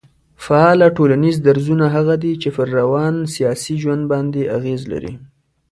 فعاله 0.43 0.87
ټولنيز 0.97 1.35
درځونه 1.47 1.85
هغه 1.95 2.15
دي 2.23 2.33
چي 2.41 2.49
پر 2.55 2.67
روان 2.79 3.15
سياسي 3.35 3.75
ژوند 3.81 4.03
باندي 4.11 4.43
اغېز 4.57 4.81
لري 4.91 5.13